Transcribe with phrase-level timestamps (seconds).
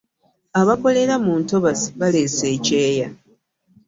[0.59, 3.07] Abakolera mu ntobazi baleese ekyeya.